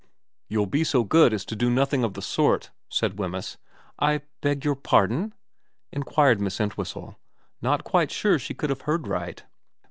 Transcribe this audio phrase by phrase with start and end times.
[0.25, 3.57] * You'll be so good as to do nothing of the sort,' said Wemyss.'
[4.09, 5.35] I beg your pardon?'
[5.93, 7.19] inquired Miss Entwhistle,
[7.61, 9.43] not quite sure she could have heard right.